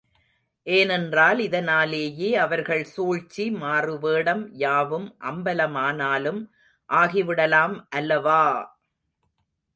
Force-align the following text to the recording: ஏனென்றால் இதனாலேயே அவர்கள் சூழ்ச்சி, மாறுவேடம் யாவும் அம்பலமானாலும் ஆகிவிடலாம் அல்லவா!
ஏனென்றால் 0.67 1.39
இதனாலேயே 1.39 2.29
அவர்கள் 2.35 2.81
சூழ்ச்சி, 2.85 3.45
மாறுவேடம் 3.59 4.43
யாவும் 4.55 5.07
அம்பலமானாலும் 5.23 6.41
ஆகிவிடலாம் 6.89 7.77
அல்லவா! 7.91 8.43